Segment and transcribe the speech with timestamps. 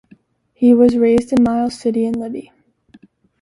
[0.55, 2.51] He was raised in Miles City and Libby.